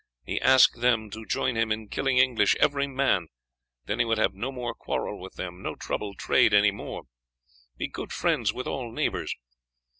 [0.25, 3.27] He ask them to join him in killing English, every man,
[3.85, 7.03] then he would have no more quarrel with them, no trouble trade any more;
[7.77, 9.35] be good friends with all neighbors.